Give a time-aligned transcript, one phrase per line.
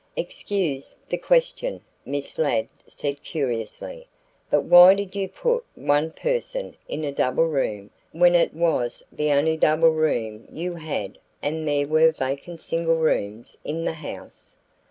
[0.15, 4.07] "Excuse the question," Miss Ladd said curiously;
[4.49, 9.31] "but why did you put one person in a double room when it was the
[9.31, 14.55] only double room you had and there were vacant single rooms in the house?"